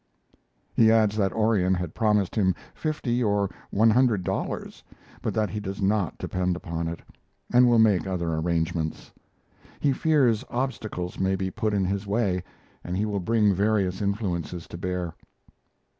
He 0.73 0.91
adds 0.91 1.15
that 1.17 1.31
Orion 1.31 1.75
had 1.75 1.93
promised 1.93 2.33
him 2.33 2.55
fifty 2.73 3.23
or 3.23 3.51
one 3.69 3.91
hundred 3.91 4.23
dollars, 4.23 4.83
but 5.21 5.31
that 5.35 5.51
he 5.51 5.59
does 5.59 5.79
not 5.79 6.17
depend 6.17 6.55
upon 6.55 6.87
it, 6.87 7.03
and 7.53 7.69
will 7.69 7.77
make 7.77 8.07
other 8.07 8.33
arrangements. 8.33 9.11
He 9.79 9.93
fears 9.93 10.43
obstacles 10.49 11.19
may 11.19 11.35
be 11.35 11.51
put 11.51 11.71
in 11.75 11.85
his 11.85 12.07
way, 12.07 12.43
and 12.83 12.97
he 12.97 13.05
will 13.05 13.19
bring 13.19 13.53
various 13.53 14.01
influences 14.01 14.67
to 14.69 14.77
bear. 14.79 15.13